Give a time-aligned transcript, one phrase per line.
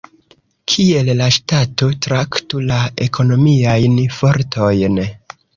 [0.71, 5.03] Kiel la ŝtato traktu la ekonomiajn fortojn?